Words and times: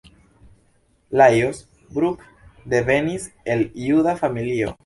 Lajos 1.11 1.69
Bruck 1.91 2.21
devenis 2.65 3.31
el 3.45 3.71
juda 3.75 4.15
familio. 4.17 4.79